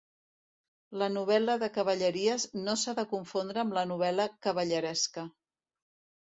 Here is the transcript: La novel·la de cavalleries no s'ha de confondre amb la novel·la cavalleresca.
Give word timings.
La 1.01 1.09
novel·la 1.17 1.57
de 1.63 1.69
cavalleries 1.75 2.45
no 2.61 2.75
s'ha 2.85 2.95
de 3.01 3.05
confondre 3.13 3.63
amb 3.65 3.77
la 3.79 3.85
novel·la 3.93 4.27
cavalleresca. 4.49 5.27